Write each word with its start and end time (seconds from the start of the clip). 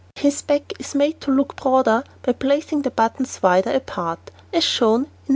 His 0.15 0.41
back 0.41 0.73
is 0.79 0.95
made 0.95 1.21
to 1.21 1.31
look 1.31 1.55
broader 1.57 2.03
by 2.23 2.31
placing 2.33 2.81
the 2.81 2.89
buttons 2.89 3.39
wider 3.43 3.69
apart, 3.69 4.31
as 4.51 4.63
shown 4.63 5.01
in 5.03 5.07
No. 5.27 5.29